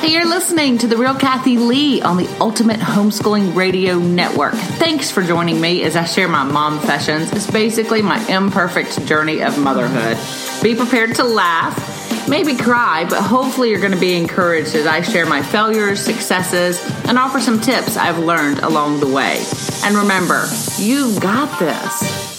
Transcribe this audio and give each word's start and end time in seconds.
Hey, 0.00 0.12
you're 0.12 0.28
listening 0.28 0.78
to 0.78 0.86
The 0.86 0.96
Real 0.96 1.16
Kathy 1.16 1.58
Lee 1.58 2.00
on 2.02 2.18
the 2.18 2.28
Ultimate 2.38 2.78
Homeschooling 2.78 3.56
Radio 3.56 3.98
Network. 3.98 4.54
Thanks 4.54 5.10
for 5.10 5.24
joining 5.24 5.60
me 5.60 5.82
as 5.82 5.96
I 5.96 6.04
share 6.04 6.28
my 6.28 6.44
mom 6.44 6.78
sessions. 6.82 7.32
It's 7.32 7.50
basically 7.50 8.00
my 8.00 8.24
imperfect 8.28 9.04
journey 9.06 9.42
of 9.42 9.58
motherhood. 9.58 10.16
Be 10.62 10.76
prepared 10.76 11.16
to 11.16 11.24
laugh, 11.24 12.28
maybe 12.28 12.56
cry, 12.56 13.06
but 13.10 13.20
hopefully 13.20 13.70
you're 13.70 13.80
going 13.80 13.92
to 13.92 13.98
be 13.98 14.16
encouraged 14.16 14.76
as 14.76 14.86
I 14.86 15.00
share 15.00 15.26
my 15.26 15.42
failures, 15.42 16.00
successes, 16.00 16.80
and 17.08 17.18
offer 17.18 17.40
some 17.40 17.60
tips 17.60 17.96
I've 17.96 18.20
learned 18.20 18.60
along 18.60 19.00
the 19.00 19.08
way. 19.08 19.44
And 19.82 19.96
remember, 19.96 20.46
you've 20.78 21.20
got 21.20 21.58
this. 21.58 22.37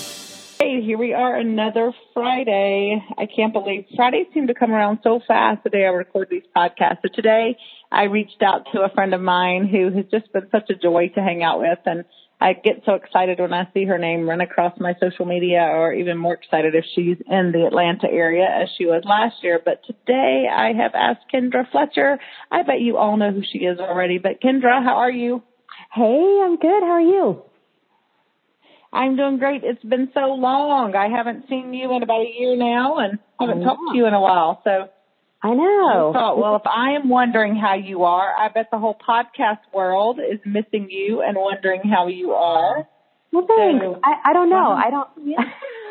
Hey, 0.62 0.82
here 0.82 0.98
we 0.98 1.14
are 1.14 1.38
another 1.38 1.94
Friday. 2.14 3.02
I 3.18 3.28
can't 3.34 3.54
believe 3.54 3.86
Fridays 3.96 4.26
seem 4.34 4.48
to 4.48 4.54
come 4.54 4.72
around 4.72 5.00
so 5.04 5.22
fast 5.26 5.64
the 5.64 5.70
day 5.70 5.86
I 5.86 5.88
record 5.88 6.28
these 6.30 6.44
podcasts. 6.54 6.98
So 7.02 7.08
today 7.16 7.56
I 7.90 8.04
reached 8.04 8.44
out 8.44 8.66
to 8.74 8.82
a 8.82 8.90
friend 8.90 9.14
of 9.14 9.22
mine 9.22 9.70
who 9.70 9.90
has 9.96 10.04
just 10.12 10.34
been 10.34 10.50
such 10.52 10.70
a 10.70 10.76
joy 10.76 11.12
to 11.16 11.22
hang 11.22 11.44
out 11.44 11.62
with 11.62 11.80
and 11.86 12.04
I 12.42 12.52
get 12.52 12.82
so 12.86 12.96
excited 12.96 13.40
when 13.40 13.54
I 13.54 13.70
see 13.74 13.86
her 13.86 13.98
name 13.98 14.28
run 14.28 14.42
across 14.42 14.78
my 14.82 14.96
social 15.00 15.26
media 15.26 15.62
or 15.62 15.94
even 15.94 16.18
more 16.18 16.34
excited 16.34 16.76
if 16.76 16.84
she's 16.94 17.16
in 17.26 17.54
the 17.54 17.66
Atlanta 17.66 18.08
area 18.12 18.44
as 18.44 18.68
she 18.78 18.86
was 18.86 19.04
last 19.06 19.42
year. 19.42 19.62
But 19.64 19.86
today 19.88 20.48
I 20.54 20.74
have 20.74 20.92
asked 20.94 21.24
Kendra 21.34 21.72
Fletcher. 21.72 22.20
I 22.52 22.64
bet 22.64 22.82
you 22.82 22.98
all 22.98 23.16
know 23.16 23.32
who 23.32 23.44
she 23.50 23.60
is 23.60 23.80
already, 23.80 24.18
but 24.18 24.42
Kendra, 24.42 24.84
how 24.84 24.98
are 24.98 25.12
you? 25.12 25.42
Hey, 25.94 26.42
I'm 26.44 26.58
good. 26.58 26.84
How 26.84 26.92
are 26.92 27.02
you? 27.02 27.49
I'm 28.92 29.16
doing 29.16 29.38
great. 29.38 29.64
It's 29.64 29.84
been 29.84 30.10
so 30.14 30.34
long. 30.34 30.96
I 30.96 31.10
haven't 31.16 31.46
seen 31.48 31.74
you 31.74 31.96
in 31.96 32.04
about 32.04 32.22
a 32.22 32.34
year 32.38 32.56
now 32.56 32.98
and 32.98 33.20
haven't 33.40 33.62
talked 33.62 33.92
to 33.92 33.98
you 33.98 34.08
in 34.08 34.14
a 34.14 34.22
while. 34.22 34.62
So 34.64 34.90
I 35.42 35.54
know. 35.54 36.10
I 36.10 36.14
thought, 36.14 36.38
well, 36.38 36.56
if 36.56 36.66
I 36.66 36.92
am 36.94 37.08
wondering 37.08 37.56
how 37.56 37.76
you 37.76 38.04
are, 38.04 38.36
I 38.36 38.50
bet 38.50 38.68
the 38.72 38.80
whole 38.80 38.98
podcast 39.08 39.60
world 39.74 40.20
is 40.20 40.40
missing 40.46 40.88
you 40.90 41.22
and 41.22 41.38
wondering 41.38 41.82
how 41.84 42.08
you 42.08 42.32
are. 42.32 42.88
Well, 43.32 43.48
thanks. 43.48 43.86
So, 43.86 44.00
I, 44.04 44.32
I 44.32 44.34
don't 44.34 44.50
know. 44.50 44.72
Um, 44.72 44.82
I 44.84 44.90
don't. 44.90 45.10
Yeah. 45.24 45.44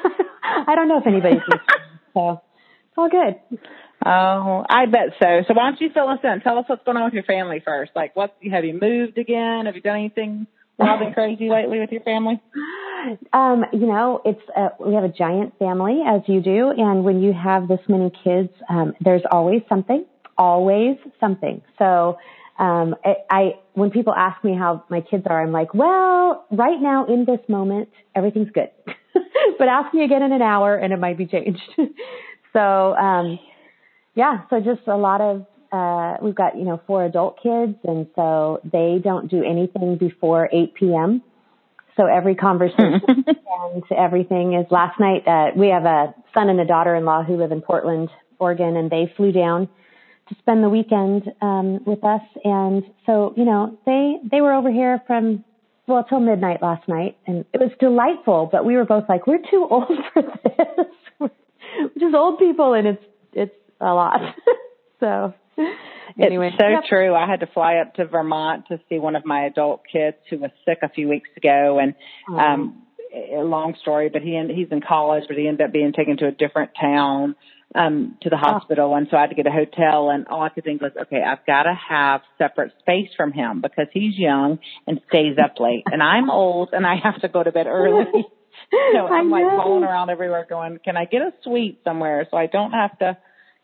I 0.67 0.75
don't 0.75 0.89
know 0.89 0.99
if 0.99 1.07
anybody's 1.07 1.39
listening. 1.47 2.01
So 2.15 2.31
it's 2.33 2.99
all 2.99 3.09
good. 3.09 3.59
Oh, 4.05 4.65
I 4.69 4.87
bet 4.87 5.15
so. 5.21 5.43
So 5.47 5.55
why 5.55 5.71
don't 5.71 5.81
you 5.81 5.91
fill 5.95 6.09
us 6.09 6.21
in? 6.23 6.41
Tell 6.41 6.59
us 6.59 6.65
what's 6.67 6.85
going 6.85 6.97
on 6.97 7.05
with 7.05 7.15
your 7.15 7.25
family 7.25 7.63
first. 7.65 7.93
Like, 7.95 8.15
what 8.17 8.37
have 8.51 8.65
you 8.65 8.79
moved 8.81 9.19
again? 9.19 9.67
Have 9.67 9.77
you 9.77 9.83
done 9.83 9.99
anything 9.99 10.47
wild 10.79 11.01
and 11.03 11.15
crazy 11.15 11.49
lately 11.49 11.79
with 11.79 11.91
your 11.91 12.03
family? 12.03 12.41
Um, 13.33 13.65
you 13.73 13.87
know, 13.87 14.21
it's 14.25 14.41
uh, 14.57 14.71
we 14.81 14.95
have 14.95 15.05
a 15.05 15.09
giant 15.09 15.59
family 15.59 16.03
as 16.07 16.23
you 16.27 16.41
do, 16.41 16.71
and 16.77 17.05
when 17.05 17.23
you 17.23 17.33
have 17.33 17.69
this 17.69 17.81
many 17.89 18.11
kids, 18.25 18.51
um, 18.69 18.95
there's 19.01 19.23
always 19.31 19.63
something, 19.69 20.05
always 20.37 20.97
something. 21.21 21.63
So, 21.79 22.19
um, 22.59 22.97
I, 23.05 23.15
I 23.31 23.51
when 23.75 23.91
people 23.91 24.15
ask 24.15 24.43
me 24.43 24.55
how 24.57 24.85
my 24.89 25.01
kids 25.01 25.25
are, 25.27 25.43
I'm 25.43 25.53
like, 25.53 25.75
well, 25.75 26.47
right 26.51 26.81
now 26.81 27.07
in 27.07 27.25
this 27.25 27.41
moment, 27.49 27.89
everything's 28.15 28.51
good. 28.51 28.71
but 29.59 29.69
ask 29.69 29.95
me 29.95 30.05
again 30.05 30.23
in 30.23 30.33
an 30.33 30.43
hour, 30.43 30.77
and 30.77 30.93
it 30.93 30.99
might 30.99 31.19
be 31.19 31.27
changed. 31.27 31.63
so, 32.53 32.95
um, 32.97 33.39
yeah, 34.15 34.43
so 34.51 34.61
just 34.61 34.87
a 34.89 34.97
lot 34.97 35.21
of 35.21 35.47
uh, 35.71 36.17
we've 36.23 36.35
got, 36.35 36.57
you 36.57 36.65
know, 36.65 36.81
four 36.87 37.05
adult 37.05 37.37
kids 37.43 37.77
and 37.85 38.07
so 38.17 38.61
they 38.65 38.99
don't 39.03 39.31
do 39.31 39.43
anything 39.43 39.97
before 39.99 40.49
8 40.53 40.75
p.m. 40.75 41.23
So 41.99 42.07
every 42.07 42.37
conversation 42.37 43.03
and 43.07 43.83
everything 43.91 44.55
is 44.55 44.67
last 44.71 45.01
night, 45.01 45.27
uh, 45.27 45.51
we 45.57 45.69
have 45.69 45.85
a 45.85 46.15
son 46.33 46.49
and 46.49 46.61
a 46.61 46.65
daughter-in-law 46.65 47.25
who 47.25 47.37
live 47.37 47.51
in 47.51 47.61
Portland, 47.61 48.09
Oregon, 48.39 48.77
and 48.77 48.89
they 48.89 49.13
flew 49.17 49.33
down 49.33 49.69
to 50.29 50.35
spend 50.39 50.63
the 50.63 50.69
weekend, 50.69 51.25
um, 51.43 51.81
with 51.85 52.05
us. 52.05 52.21
And 52.45 52.85
so, 53.05 53.35
you 53.37 53.45
know, 53.45 53.77
they, 53.85 54.19
they 54.31 54.41
were 54.41 54.55
over 54.55 54.71
here 54.71 55.03
from, 55.09 55.45
well, 55.89 56.05
till 56.05 56.21
midnight 56.21 56.63
last 56.63 56.87
night 56.87 57.17
and 57.27 57.45
it 57.53 57.59
was 57.59 57.73
delightful, 57.81 58.49
but 58.53 58.65
we 58.65 58.77
were 58.77 58.85
both 58.85 59.09
like, 59.09 59.27
we're 59.27 59.43
too 59.51 59.67
old 59.71 59.91
for 60.13 60.23
this. 60.23 60.87
we're 61.19 61.31
just 61.99 62.15
old 62.15 62.39
people 62.39 62.75
and 62.75 62.87
it's, 62.87 63.05
it's 63.33 63.55
a 63.81 63.87
lot. 63.87 64.21
so 65.01 65.35
anyway, 66.21 66.49
it's 66.49 66.59
so 66.59 66.69
yep. 66.69 66.85
true. 66.89 67.15
I 67.15 67.29
had 67.29 67.41
to 67.41 67.47
fly 67.47 67.77
up 67.77 67.95
to 67.95 68.07
Vermont 68.07 68.67
to 68.69 68.81
see 68.89 68.99
one 68.99 69.17
of 69.17 69.25
my 69.25 69.45
adult 69.45 69.83
kids 69.91 70.17
who 70.31 70.39
was 70.39 70.51
sick 70.65 70.79
a 70.83 70.89
few 70.89 71.09
weeks 71.09 71.29
ago, 71.37 71.79
and 71.81 71.95
mm-hmm. 72.29 72.39
um, 72.39 72.83
a 73.15 73.43
long 73.43 73.75
story, 73.81 74.09
but 74.09 74.23
he 74.23 74.41
he's 74.55 74.69
in 74.71 74.81
college, 74.81 75.25
but 75.29 75.37
he 75.37 75.49
ended 75.49 75.67
up 75.67 75.73
being 75.73 75.93
taken 75.93 76.17
to 76.19 76.27
a 76.27 76.33
different 76.33 76.71
town 76.81 77.37
um 77.75 78.17
to 78.23 78.31
the 78.31 78.37
oh. 78.37 78.39
hospital 78.39 78.95
and 78.95 79.09
so 79.11 79.17
I 79.17 79.23
had 79.23 79.31
to 79.31 79.37
get 79.37 79.47
a 79.47 79.51
hotel 79.51 80.11
and 80.11 80.27
all 80.29 80.43
I 80.43 80.49
could 80.49 80.65
think 80.65 80.81
was, 80.81 80.93
okay, 81.03 81.23
I've 81.23 81.45
got 81.47 81.65
to 81.65 81.75
have 81.75 82.23
separate 82.39 82.73
space 82.81 83.11
from 83.17 83.33
him 83.33 83.61
because 83.61 83.89
he's 83.93 84.17
young 84.17 84.59
and 84.87 85.01
stays 85.09 85.37
up 85.43 85.61
late 85.61 85.85
and 85.87 86.03
I'm 86.03 86.31
old 86.31 86.71
and 86.73 86.87
I 86.87 86.97
have 87.03 87.21
to 87.21 87.29
go 87.29 87.43
to 87.43 87.53
bed 87.53 87.67
early. 87.67 88.07
so 88.93 89.07
I'm 89.07 89.31
like 89.31 89.45
rolling 89.45 89.85
around 89.85 90.11
everywhere 90.11 90.47
going, 90.49 90.79
can 90.83 90.97
I 90.97 91.05
get 91.05 91.21
a 91.21 91.33
suite 91.45 91.81
somewhere 91.85 92.27
so 92.31 92.37
I 92.37 92.47
don't 92.47 92.73
have 92.73 92.99
to 93.01 93.19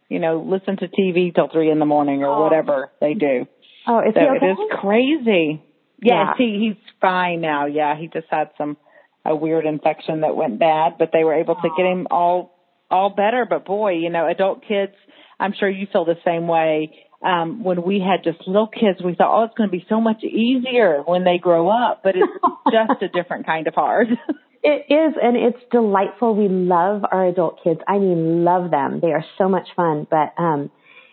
you 0.09 0.19
know, 0.19 0.45
listen 0.47 0.77
to 0.79 0.89
TV 0.89 1.35
till 1.35 1.49
three 1.49 1.71
in 1.71 1.79
the 1.79 1.87
morning 1.87 2.23
or 2.23 2.29
oh. 2.29 2.43
whatever 2.43 2.91
they 3.01 3.15
do. 3.15 3.47
Oh, 3.87 4.01
is 4.01 4.15
so 4.15 4.21
he 4.21 4.27
okay? 4.27 4.47
it 4.47 4.51
is 4.51 4.59
crazy. 4.81 5.63
Yes, 6.03 6.13
yeah. 6.13 6.33
he 6.39 6.69
he's 6.69 6.93
fine 7.01 7.41
now. 7.41 7.67
Yeah, 7.67 7.97
he 7.99 8.09
just 8.09 8.27
had 8.31 8.51
some 8.59 8.77
a 9.25 9.35
weird 9.35 9.65
infection 9.65 10.21
that 10.21 10.37
went 10.37 10.59
bad, 10.59 10.95
but 10.99 11.11
they 11.13 11.25
were 11.25 11.35
able 11.35 11.55
to 11.55 11.69
get 11.77 11.87
him 11.87 12.07
all 12.11 12.59
all 12.91 13.11
better. 13.11 13.47
But 13.49 13.65
boy, 13.65 13.93
you 13.93 14.11
know, 14.11 14.27
adult 14.29 14.63
kids, 14.67 14.93
I'm 15.39 15.55
sure 15.59 15.69
you 15.69 15.87
feel 15.93 16.05
the 16.05 16.19
same 16.25 16.47
way. 16.47 16.95
Um, 17.25 17.65
when 17.65 17.83
we 17.83 18.01
had 18.01 18.23
just 18.23 18.47
little 18.47 18.69
kids, 18.69 19.01
we 19.03 19.15
thought, 19.15 19.41
oh, 19.41 19.45
it's 19.45 19.55
going 19.57 19.71
to 19.71 19.73
be 19.75 19.87
so 19.89 19.99
much 19.99 20.23
easier 20.23 21.03
when 21.07 21.25
they 21.25 21.39
grow 21.39 21.71
up, 21.71 22.03
but 22.05 22.15
it's 22.17 22.33
just 22.71 23.03
a 23.03 23.09
different 23.09 23.47
kind 23.47 23.67
of 23.67 23.75
hard. 23.75 24.09
It 24.67 24.87
is, 24.89 25.15
and 25.23 25.37
it's 25.37 25.63
delightful. 25.71 26.35
We 26.35 26.49
love 26.49 27.03
our 27.13 27.27
adult 27.27 27.63
kids. 27.63 27.81
I 27.87 27.99
mean, 27.99 28.45
love 28.45 28.71
them. 28.71 28.99
They 29.01 29.13
are 29.13 29.25
so 29.37 29.47
much 29.47 29.69
fun, 29.77 30.07
but, 30.11 30.33
um, 30.39 30.71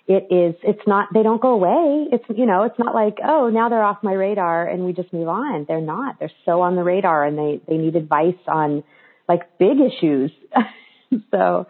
it 0.07 0.28
is, 0.34 0.56
it's 0.63 0.88
not, 0.88 1.09
they 1.13 1.22
don't 1.22 1.41
go 1.41 1.50
away. 1.50 2.07
It's, 2.11 2.23
you 2.35 2.45
know, 2.45 2.63
it's 2.63 2.79
not 2.79 2.95
like, 2.95 3.17
oh, 3.23 3.50
now 3.50 3.67
they're 3.67 3.84
off 3.84 4.03
my 4.03 4.13
radar 4.13 4.67
and 4.67 4.85
we 4.85 4.94
just 4.94 5.11
move 5.13 5.28
on. 5.28 5.66
They're 5.67 5.81
not. 5.81 6.16
They're 6.19 6.31
so 6.45 6.61
on 6.61 6.75
the 6.75 6.84
radar 6.84 7.25
and 7.25 7.38
they, 7.38 7.61
they 7.67 7.78
need 7.78 7.95
advice 7.95 8.40
on 8.47 8.84
like 9.28 9.57
big 9.59 9.78
issues. 9.79 10.31
so. 11.31 11.67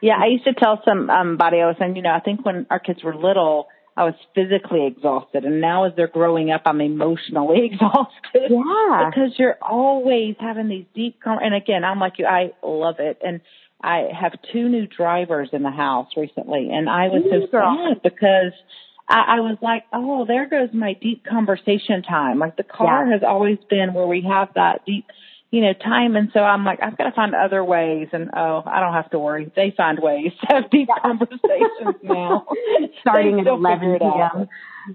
Yeah, 0.00 0.14
I 0.22 0.26
used 0.26 0.44
to 0.44 0.54
tell 0.54 0.82
some, 0.86 1.08
um, 1.10 1.36
body, 1.36 1.56
was 1.58 1.76
saying, 1.78 1.96
you 1.96 2.02
know, 2.02 2.12
I 2.12 2.20
think 2.20 2.44
when 2.44 2.66
our 2.70 2.78
kids 2.78 3.02
were 3.02 3.14
little, 3.14 3.68
I 3.96 4.04
was 4.04 4.14
physically 4.34 4.86
exhausted. 4.86 5.44
And 5.44 5.60
now 5.60 5.84
as 5.84 5.92
they're 5.96 6.08
growing 6.08 6.50
up, 6.50 6.62
I'm 6.64 6.80
emotionally 6.80 7.66
exhausted. 7.72 8.50
Yeah. 8.50 9.10
Because 9.10 9.32
you're 9.38 9.58
always 9.60 10.36
having 10.40 10.68
these 10.68 10.86
deep, 10.94 11.20
com- 11.22 11.40
and 11.42 11.54
again, 11.54 11.84
I'm 11.84 11.98
like 12.00 12.14
you, 12.18 12.26
I 12.26 12.52
love 12.62 12.96
it. 12.98 13.18
And 13.24 13.40
I 13.82 14.08
have 14.18 14.32
two 14.52 14.68
new 14.68 14.86
drivers 14.86 15.50
in 15.52 15.62
the 15.62 15.70
house 15.70 16.08
recently 16.16 16.70
and 16.70 16.88
I 16.88 17.08
was 17.08 17.24
so 17.28 17.48
sad 17.50 18.02
because 18.02 18.52
I, 19.08 19.36
I 19.36 19.40
was 19.40 19.58
like, 19.60 19.84
oh, 19.92 20.24
there 20.26 20.48
goes 20.48 20.68
my 20.72 20.94
deep 20.94 21.24
conversation 21.26 22.02
time. 22.02 22.38
Like 22.38 22.56
the 22.56 22.62
car 22.62 23.06
yeah. 23.06 23.14
has 23.14 23.22
always 23.26 23.58
been 23.68 23.92
where 23.92 24.06
we 24.06 24.22
have 24.22 24.48
that 24.54 24.84
deep 24.86 25.06
you 25.52 25.60
know, 25.60 25.74
time. 25.74 26.16
And 26.16 26.30
so 26.32 26.40
I'm 26.40 26.64
like, 26.64 26.80
I've 26.82 26.96
got 26.96 27.04
to 27.04 27.12
find 27.12 27.34
other 27.34 27.62
ways. 27.62 28.08
And 28.12 28.30
oh, 28.34 28.62
I 28.66 28.80
don't 28.80 28.94
have 28.94 29.10
to 29.10 29.18
worry. 29.18 29.52
They 29.54 29.72
find 29.76 29.98
ways 30.00 30.32
to 30.40 30.46
have 30.54 30.70
deep 30.70 30.88
conversations 31.02 31.96
now. 32.02 32.46
starting 33.02 33.38
at 33.38 33.46
11 33.46 33.98
p.m. 34.00 34.48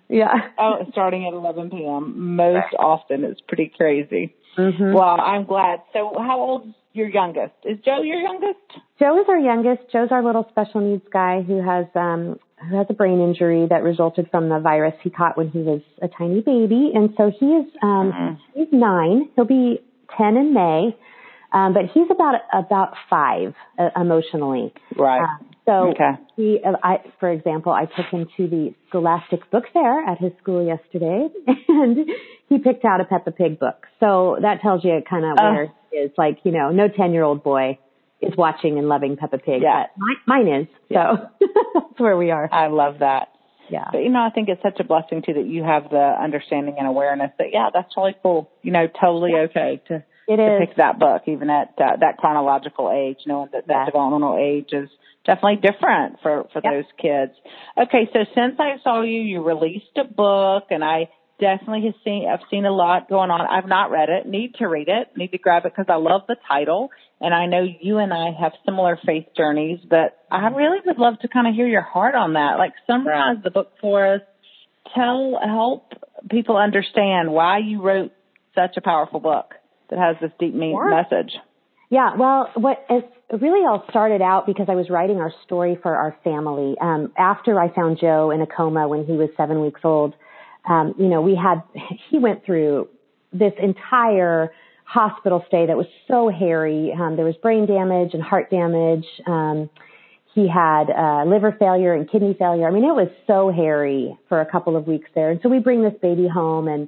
Yeah. 0.10 0.34
Oh, 0.58 0.80
starting 0.92 1.28
at 1.28 1.34
11 1.34 1.70
p.m. 1.70 2.36
Most 2.36 2.56
right. 2.56 2.74
often. 2.80 3.24
It's 3.24 3.40
pretty 3.48 3.72
crazy. 3.78 4.36
Mm-hmm. 4.58 4.94
Well, 4.94 5.22
I'm 5.22 5.46
glad. 5.46 5.84
So 5.94 6.12
how 6.18 6.40
old's 6.40 6.74
your 6.92 7.08
youngest? 7.08 7.54
Is 7.64 7.78
Joe 7.86 8.02
your 8.02 8.20
youngest? 8.20 8.60
Joe 9.00 9.22
is 9.22 9.28
our 9.30 9.38
youngest. 9.38 9.84
Joe's 9.94 10.10
our 10.10 10.24
little 10.24 10.48
special 10.50 10.82
needs 10.82 11.06
guy 11.14 11.44
who 11.44 11.62
has, 11.62 11.86
um, 11.94 12.40
who 12.68 12.78
has 12.78 12.88
a 12.90 12.96
brain 12.96 13.22
injury 13.22 13.68
that 13.70 13.84
resulted 13.84 14.28
from 14.32 14.50
the 14.50 14.58
virus 14.58 14.96
he 15.04 15.12
caught 15.12 15.38
when 15.38 15.52
he 15.52 15.60
was 15.60 15.82
a 16.02 16.08
tiny 16.08 16.42
baby. 16.42 16.90
And 16.96 17.12
so 17.16 17.32
he 17.40 17.46
is, 17.46 17.68
um, 17.84 18.12
mm-hmm. 18.12 18.60
he's 18.60 18.70
nine. 18.72 19.30
He'll 19.36 19.46
be 19.46 19.82
10 20.18 20.38
in 20.38 20.54
May. 20.54 20.98
Um, 21.54 21.74
but 21.74 21.84
he's 21.94 22.08
about 22.12 22.42
about 22.54 22.94
five 23.10 23.54
uh, 23.80 23.90
emotionally. 24.00 24.74
Right. 24.98 25.24
Uh, 25.24 25.44
so 25.66 25.72
okay. 25.92 26.12
he, 26.36 26.60
uh, 26.66 26.74
I, 26.84 26.98
for 27.20 27.32
example, 27.32 27.72
I 27.72 27.86
took 27.86 28.06
him 28.12 28.28
to 28.38 28.48
the 28.48 28.74
Scholastic 28.90 29.50
Book 29.50 29.64
Fair 29.72 30.04
at 30.04 30.18
his 30.18 30.32
school 30.42 30.66
yesterday, 30.66 31.28
and 31.68 32.10
he 32.50 32.58
picked 32.58 32.84
out 32.84 33.00
a 33.00 33.06
Peppa 33.06 33.32
Pig 33.32 33.60
book. 33.60 33.86
So 34.00 34.38
that 34.42 34.62
tells 34.62 34.84
you 34.84 35.00
kind 35.10 35.26
of 35.26 35.32
uh, 35.32 35.52
where 35.52 35.74
he 35.92 35.98
is. 35.98 36.12
Like, 36.18 36.40
you 36.44 36.52
know, 36.52 36.70
no 36.72 36.88
ten 36.90 37.14
year 37.14 37.24
old 37.24 37.44
boy 37.44 37.80
is 38.22 38.34
watching 38.38 38.78
and 38.78 38.90
loving 38.90 39.16
Peppa 39.16 39.38
Pig. 39.38 39.62
Yeah. 39.62 39.86
But 39.96 40.18
mine 40.26 40.48
is. 40.48 40.68
So 40.92 41.30
that's 41.74 42.00
where 42.00 42.18
we 42.18 42.32
are. 42.32 42.50
I 42.52 42.68
love 42.68 43.00
that. 43.00 43.30
Yeah. 43.70 43.86
But 43.92 44.00
you 44.00 44.10
know, 44.10 44.22
I 44.22 44.30
think 44.30 44.50
it's 44.50 44.62
such 44.62 44.80
a 44.80 44.84
blessing 44.84 45.22
too 45.26 45.34
that 45.34 45.46
you 45.48 45.64
have 45.64 45.90
the 45.90 46.16
understanding 46.22 46.76
and 46.78 46.88
awareness 46.88 47.32
that 47.38 47.48
yeah, 47.52 47.70
that's 47.74 47.94
totally 47.94 48.16
cool. 48.24 48.50
You 48.62 48.72
know, 48.72 48.88
totally 48.88 49.34
okay 49.50 49.82
to 49.88 50.04
it 50.28 50.36
to 50.38 50.56
is. 50.56 50.68
pick 50.68 50.78
that 50.78 51.00
book, 51.00 51.24
even 51.28 51.50
at 51.50 51.74
uh, 51.78 51.98
that 52.00 52.18
chronological 52.18 52.92
age, 52.92 53.20
knowing 53.26 53.50
that 53.54 53.68
that 53.68 53.74
Yes. 53.74 53.86
developmental 53.88 54.38
age 54.38 54.70
is 54.72 54.90
definitely 55.26 55.58
different 55.58 56.20
for 56.22 56.46
for 56.54 56.62
Yep. 56.64 56.74
those 56.74 56.92
kids. 57.02 57.32
Okay, 57.78 58.10
so 58.14 58.20
since 58.36 58.56
I 58.60 58.76
saw 58.84 59.02
you, 59.02 59.22
you 59.22 59.44
released 59.44 59.96
a 59.98 60.04
book, 60.06 60.66
and 60.70 60.84
I 60.84 61.10
definitely 61.40 61.86
have 61.86 61.96
seen 62.04 62.28
I've 62.32 62.46
seen 62.50 62.66
a 62.66 62.72
lot 62.72 63.10
going 63.10 63.30
on. 63.32 63.42
I've 63.42 63.68
not 63.68 63.92
read 63.92 64.10
it. 64.10 64.26
Need 64.28 64.56
to 64.56 64.68
read 64.68 64.88
it. 64.88 65.16
Need 65.16 65.32
to 65.32 65.38
grab 65.38 65.66
it 65.66 65.74
because 65.76 65.86
I 65.90 65.96
love 65.96 66.22
the 66.28 66.36
title, 66.48 66.90
and 67.22 67.34
I 67.34 67.46
know 67.46 67.66
you 67.82 67.98
and 67.98 68.14
I 68.14 68.32
have 68.40 68.54
similar 68.66 69.00
faith 69.06 69.26
journeys. 69.36 69.80
But 69.90 70.18
I 70.32 70.48
really 70.50 70.80
would 70.86 70.98
love 70.98 71.20
to 71.22 71.28
kind 71.28 71.48
of 71.48 71.54
hear 71.54 71.68
your 71.68 71.82
heart 71.82 72.16
on 72.16 72.34
that. 72.34 72.58
Like 72.58 72.74
summarize 72.86 73.38
the 73.44 73.52
book 73.52 73.74
for 73.82 74.16
us. 74.16 74.22
Tell 74.96 75.40
help 75.44 75.94
people 76.30 76.58
understand 76.58 77.32
why 77.32 77.60
you 77.60 77.82
wrote 77.82 78.12
such 78.56 78.78
a 78.78 78.82
powerful 78.82 79.20
book 79.20 79.54
that 79.90 80.00
has 80.00 80.16
this 80.22 80.32
deep 80.40 80.54
mean 80.54 80.76
Yeah. 80.76 81.02
message. 81.04 81.34
Yeah, 81.90 82.16
well, 82.18 82.50
what 82.56 82.86
it 82.90 83.10
really 83.32 83.66
all 83.66 83.86
started 83.90 84.22
out 84.22 84.46
because 84.46 84.68
I 84.70 84.76
was 84.76 84.90
writing 84.90 85.18
our 85.20 85.32
story 85.46 85.78
for 85.82 85.96
our 85.96 86.18
family. 86.24 86.76
Um, 86.82 87.14
after 87.18 87.60
I 87.60 87.74
found 87.74 88.00
Joe 88.00 88.32
in 88.32 88.42
a 88.42 88.48
coma 88.48 88.88
when 88.90 89.06
he 89.06 89.14
was 89.14 89.30
seven 89.38 89.62
weeks 89.62 89.82
old, 89.86 90.14
um, 90.68 90.96
you 90.98 91.08
know, 91.08 91.22
we 91.22 91.36
had 91.36 91.64
he 92.10 92.20
went 92.20 92.46
through 92.46 92.90
this 93.34 93.54
entire 93.62 94.52
hospital 94.86 95.44
stay 95.48 95.66
that 95.66 95.76
was 95.76 95.88
so 96.08 96.30
hairy. 96.30 96.94
Um, 96.98 97.16
there 97.16 97.26
was 97.26 97.36
brain 97.42 97.66
damage 97.66 98.14
and 98.14 98.24
heart 98.24 98.50
damage. 98.50 99.06
Um, 99.26 99.70
he 100.34 100.48
had 100.48 100.90
uh, 100.90 101.26
liver 101.26 101.56
failure 101.60 101.94
and 101.94 102.10
kidney 102.10 102.36
failure. 102.38 102.68
I 102.68 102.72
mean, 102.72 102.84
it 102.84 102.94
was 102.94 103.10
so 103.26 103.52
hairy 103.52 104.18
for 104.30 104.40
a 104.40 104.46
couple 104.46 104.78
of 104.78 104.88
weeks 104.88 105.10
there. 105.16 105.32
And 105.32 105.40
so 105.42 105.50
we 105.50 105.60
bring 105.60 105.84
this 105.84 105.96
baby 106.02 106.28
home 106.28 106.68
and 106.68 106.88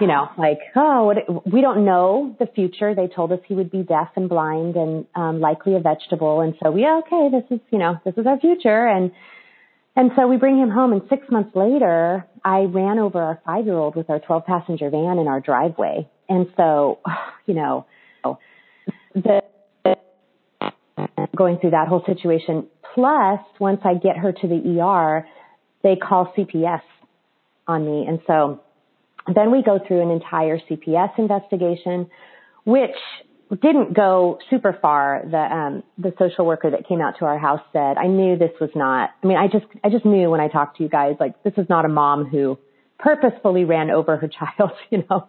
you 0.00 0.06
know, 0.06 0.28
like, 0.38 0.58
oh, 0.76 1.04
what, 1.04 1.52
we 1.52 1.60
don't 1.60 1.84
know 1.84 2.36
the 2.38 2.46
future. 2.46 2.94
They 2.94 3.08
told 3.08 3.32
us 3.32 3.40
he 3.46 3.54
would 3.54 3.70
be 3.70 3.82
deaf 3.82 4.10
and 4.14 4.28
blind 4.28 4.76
and 4.76 5.06
um, 5.14 5.40
likely 5.40 5.74
a 5.74 5.80
vegetable. 5.80 6.40
And 6.40 6.54
so 6.62 6.70
we, 6.70 6.86
okay, 6.86 7.28
this 7.30 7.44
is, 7.50 7.60
you 7.70 7.78
know, 7.78 7.96
this 8.04 8.14
is 8.16 8.26
our 8.26 8.38
future. 8.38 8.86
And, 8.86 9.10
and 9.96 10.10
so 10.16 10.26
we 10.26 10.36
bring 10.36 10.58
him 10.58 10.70
home 10.70 10.92
and 10.92 11.02
six 11.08 11.26
months 11.30 11.54
later, 11.54 12.26
I 12.44 12.60
ran 12.60 12.98
over 12.98 13.20
our 13.20 13.40
five 13.44 13.66
year 13.66 13.76
old 13.76 13.94
with 13.94 14.08
our 14.10 14.18
12 14.18 14.46
passenger 14.46 14.90
van 14.90 15.18
in 15.18 15.28
our 15.28 15.40
driveway. 15.40 16.08
And 16.28 16.46
so, 16.56 17.00
you 17.46 17.54
know, 17.54 17.86
the, 19.14 19.42
going 21.36 21.58
through 21.58 21.70
that 21.70 21.88
whole 21.88 22.04
situation. 22.06 22.66
Plus, 22.94 23.40
once 23.58 23.80
I 23.84 23.94
get 23.94 24.16
her 24.16 24.32
to 24.32 24.48
the 24.48 24.80
ER, 24.80 25.26
they 25.82 25.96
call 25.96 26.32
CPS 26.36 26.82
on 27.66 27.84
me. 27.84 28.06
And 28.06 28.20
so 28.26 28.60
then 29.32 29.50
we 29.50 29.62
go 29.62 29.78
through 29.86 30.02
an 30.02 30.10
entire 30.10 30.58
CPS 30.58 31.18
investigation, 31.18 32.10
which 32.64 32.96
didn't 33.60 33.94
go 33.94 34.38
super 34.50 34.76
far. 34.80 35.22
The 35.30 35.36
um, 35.36 35.82
the 35.98 36.12
social 36.18 36.46
worker 36.46 36.70
that 36.70 36.88
came 36.88 37.00
out 37.00 37.18
to 37.18 37.26
our 37.26 37.38
house 37.38 37.60
said, 37.72 37.98
"I 37.98 38.06
knew 38.06 38.36
this 38.36 38.52
was 38.60 38.70
not. 38.74 39.10
I 39.22 39.26
mean, 39.26 39.36
I 39.36 39.48
just 39.48 39.66
I 39.84 39.90
just 39.90 40.04
knew 40.04 40.30
when 40.30 40.40
I 40.40 40.48
talked 40.48 40.78
to 40.78 40.82
you 40.82 40.88
guys, 40.88 41.16
like 41.20 41.42
this 41.42 41.54
is 41.56 41.68
not 41.68 41.84
a 41.84 41.88
mom 41.88 42.24
who 42.24 42.58
purposefully 42.98 43.64
ran 43.64 43.90
over 43.90 44.16
her 44.16 44.28
child, 44.56 44.72
you 44.90 45.04
know." 45.08 45.26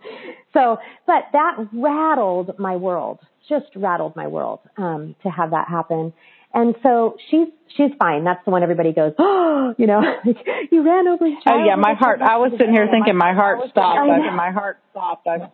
So, 0.53 0.77
but 1.05 1.23
that 1.33 1.57
rattled 1.73 2.57
my 2.59 2.75
world. 2.75 3.19
Just 3.49 3.75
rattled 3.75 4.15
my 4.15 4.27
world 4.27 4.59
um, 4.77 5.15
to 5.23 5.29
have 5.29 5.51
that 5.51 5.67
happen. 5.67 6.13
And 6.53 6.75
so 6.83 7.17
she's 7.31 7.47
she's 7.75 7.91
fine. 7.97 8.23
That's 8.23 8.43
the 8.45 8.51
one 8.51 8.61
everybody 8.61 8.93
goes, 8.93 9.13
oh, 9.17 9.73
you 9.77 9.87
know, 9.87 10.01
you 10.71 10.85
ran 10.85 11.07
over 11.07 11.25
his 11.25 11.35
child. 11.43 11.61
Oh 11.61 11.65
yeah, 11.65 11.75
my 11.75 11.93
heart. 11.93 12.21
I 12.21 12.37
was 12.37 12.51
sitting 12.51 12.73
here 12.73 12.87
thinking 12.91 13.17
my 13.17 13.33
heart 13.33 13.59
stopped. 13.71 13.99
I. 13.99 14.29
I, 14.29 14.35
my 14.35 14.51
heart 14.51 14.79
stopped. 14.91 15.27
I, 15.27 15.49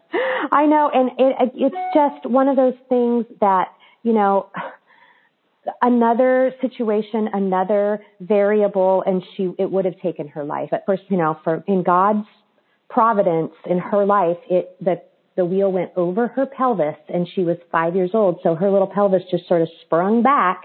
I 0.52 0.66
know, 0.66 0.90
and 0.94 1.12
it, 1.18 1.52
it's 1.56 1.76
just 1.94 2.30
one 2.30 2.48
of 2.48 2.56
those 2.56 2.76
things 2.90 3.26
that 3.40 3.70
you 4.04 4.14
know, 4.14 4.50
another 5.82 6.54
situation, 6.62 7.30
another 7.34 8.02
variable, 8.20 9.04
and 9.06 9.24
she 9.36 9.52
it 9.58 9.70
would 9.70 9.86
have 9.86 10.00
taken 10.02 10.28
her 10.30 10.44
life. 10.44 10.70
But 10.72 10.84
first, 10.86 11.04
you 11.10 11.18
know, 11.18 11.38
for 11.44 11.64
in 11.68 11.84
God's 11.84 12.28
providence 12.90 13.52
in 13.70 13.78
her 13.78 14.06
life, 14.06 14.38
it 14.50 14.76
the 14.82 15.02
the 15.36 15.46
wheel 15.46 15.72
went 15.72 15.92
over 15.96 16.28
her 16.28 16.46
pelvis, 16.46 16.98
and 17.08 17.28
she 17.34 17.42
was 17.42 17.58
five 17.72 17.96
years 17.96 18.12
old, 18.14 18.40
so 18.44 18.56
her 18.56 18.70
little 18.70 18.88
pelvis 18.88 19.22
just 19.32 19.48
sort 19.48 19.62
of 19.62 19.70
sprung 19.86 20.22
back, 20.22 20.64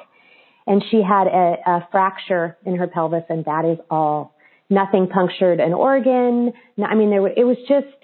and 0.66 0.82
she 0.90 1.02
had 1.02 1.26
a, 1.26 1.56
a 1.66 1.88
fracture 1.90 2.56
in 2.64 2.76
her 2.76 2.86
pelvis, 2.86 3.24
and 3.28 3.44
that 3.44 3.64
is 3.64 3.78
all. 3.90 4.34
Nothing 4.70 5.08
punctured 5.08 5.60
an 5.60 5.74
organ. 5.74 6.52
No, 6.78 6.86
I 6.86 6.94
mean, 6.94 7.10
there 7.10 7.20
were, 7.20 7.32
it 7.36 7.44
was 7.44 7.58
just 7.68 7.94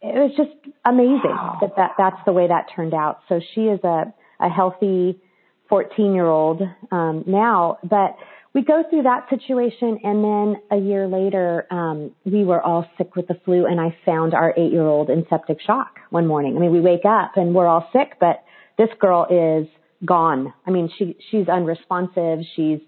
it 0.00 0.14
was 0.14 0.30
just 0.36 0.74
amazing 0.84 1.36
that, 1.60 1.74
that 1.76 1.90
that's 1.98 2.20
the 2.24 2.32
way 2.32 2.46
that 2.46 2.66
turned 2.74 2.94
out. 2.94 3.20
So 3.28 3.40
she 3.54 3.62
is 3.62 3.80
a, 3.82 4.14
a 4.38 4.48
healthy 4.48 5.20
14 5.68 6.14
year 6.14 6.26
old 6.26 6.62
um, 6.92 7.24
now, 7.26 7.78
but 7.82 8.16
we 8.54 8.62
go 8.62 8.82
through 8.88 9.02
that 9.02 9.28
situation 9.28 10.00
and 10.02 10.24
then 10.24 10.62
a 10.70 10.76
year 10.80 11.06
later 11.06 11.66
um, 11.70 12.12
we 12.24 12.44
were 12.44 12.62
all 12.62 12.88
sick 12.96 13.14
with 13.14 13.28
the 13.28 13.38
flu 13.44 13.66
and 13.66 13.80
I 13.80 13.96
found 14.06 14.34
our 14.34 14.54
eight 14.56 14.72
year 14.72 14.86
old 14.86 15.10
in 15.10 15.26
septic 15.28 15.60
shock 15.60 15.98
one 16.10 16.26
morning. 16.26 16.56
I 16.56 16.60
mean, 16.60 16.72
we 16.72 16.80
wake 16.80 17.04
up 17.04 17.32
and 17.36 17.54
we're 17.54 17.66
all 17.66 17.88
sick, 17.92 18.16
but 18.18 18.44
this 18.78 18.88
girl 19.00 19.26
is 19.30 19.68
gone. 20.04 20.52
I 20.66 20.70
mean, 20.70 20.90
she 20.98 21.16
she's 21.30 21.48
unresponsive. 21.48 22.40
She's 22.54 22.80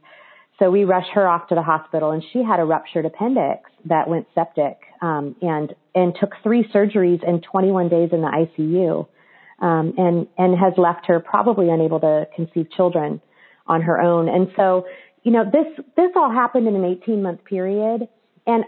so 0.60 0.70
we 0.70 0.84
rushed 0.84 1.10
her 1.14 1.26
off 1.26 1.48
to 1.48 1.54
the 1.54 1.62
hospital 1.62 2.10
and 2.10 2.22
she 2.32 2.44
had 2.44 2.60
a 2.60 2.64
ruptured 2.64 3.06
appendix 3.06 3.70
that 3.86 4.08
went 4.08 4.26
septic, 4.34 4.78
um, 5.00 5.34
and, 5.40 5.74
and 5.94 6.14
took 6.20 6.34
three 6.42 6.64
surgeries 6.72 7.26
and 7.26 7.42
21 7.42 7.88
days 7.88 8.10
in 8.12 8.20
the 8.20 8.28
ICU. 8.28 9.08
Um, 9.62 9.92
and, 9.98 10.26
and 10.38 10.58
has 10.58 10.72
left 10.78 11.04
her 11.04 11.20
probably 11.20 11.68
unable 11.68 12.00
to 12.00 12.26
conceive 12.34 12.70
children 12.74 13.20
on 13.66 13.82
her 13.82 14.00
own. 14.00 14.26
And 14.26 14.48
so, 14.56 14.86
you 15.22 15.32
know, 15.32 15.44
this, 15.44 15.84
this 15.98 16.12
all 16.16 16.32
happened 16.32 16.66
in 16.66 16.74
an 16.74 16.84
18 16.86 17.22
month 17.22 17.44
period 17.44 18.08
and 18.46 18.64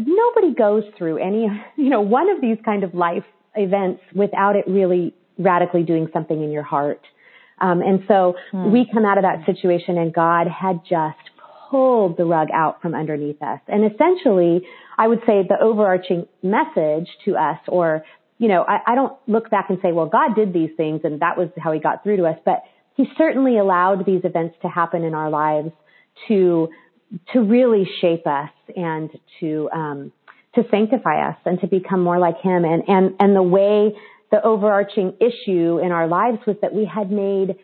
nobody 0.00 0.54
goes 0.54 0.84
through 0.96 1.18
any, 1.18 1.48
you 1.76 1.90
know, 1.90 2.00
one 2.00 2.30
of 2.30 2.40
these 2.40 2.56
kind 2.64 2.82
of 2.82 2.94
life 2.94 3.24
events 3.54 4.00
without 4.14 4.56
it 4.56 4.64
really 4.66 5.14
radically 5.38 5.82
doing 5.82 6.08
something 6.14 6.42
in 6.42 6.50
your 6.50 6.62
heart. 6.62 7.02
Um, 7.66 7.80
and 7.80 7.98
so 8.08 8.34
Hmm. 8.50 8.72
we 8.72 8.80
come 8.92 9.04
out 9.04 9.18
of 9.20 9.24
that 9.28 9.46
situation 9.46 9.96
and 9.96 10.12
God 10.12 10.46
had 10.48 10.80
just 10.84 11.22
pulled 11.70 12.18
the 12.18 12.26
rug 12.36 12.48
out 12.52 12.82
from 12.82 12.94
underneath 12.94 13.40
us. 13.42 13.60
And 13.68 13.80
essentially, 13.90 14.54
I 14.98 15.08
would 15.08 15.20
say 15.28 15.42
the 15.48 15.58
overarching 15.68 16.26
message 16.42 17.08
to 17.24 17.30
us, 17.36 17.58
or, 17.68 18.04
you 18.38 18.48
know, 18.48 18.62
I, 18.68 18.76
I 18.88 18.94
don't 18.94 19.14
look 19.26 19.48
back 19.48 19.66
and 19.70 19.78
say, 19.80 19.90
well, 19.92 20.06
God 20.06 20.34
did 20.34 20.52
these 20.52 20.70
things 20.76 21.00
and 21.04 21.20
that 21.20 21.38
was 21.38 21.48
how 21.56 21.72
he 21.72 21.80
got 21.80 22.02
through 22.02 22.18
to 22.18 22.26
us, 22.26 22.38
but 22.44 22.58
he 22.94 23.04
certainly 23.16 23.56
allowed 23.56 24.04
these 24.04 24.22
events 24.24 24.54
to 24.62 24.68
happen 24.68 25.02
in 25.02 25.14
our 25.14 25.30
lives 25.30 25.70
to, 26.28 26.68
to 27.32 27.40
really 27.40 27.88
shape 28.02 28.26
us 28.26 28.50
and 28.76 29.08
to, 29.40 29.70
um, 29.72 30.12
to 30.54 30.64
sanctify 30.70 31.16
us 31.30 31.36
and 31.46 31.58
to 31.60 31.66
become 31.66 32.02
more 32.02 32.18
like 32.18 32.38
him. 32.42 32.66
And, 32.66 32.82
and, 32.86 33.14
and 33.18 33.34
the 33.34 33.42
way 33.42 33.96
the 34.32 34.42
overarching 34.42 35.14
issue 35.20 35.78
in 35.78 35.92
our 35.92 36.08
lives 36.08 36.38
was 36.46 36.56
that 36.62 36.74
we 36.74 36.84
had 36.84 37.12
made 37.12 37.56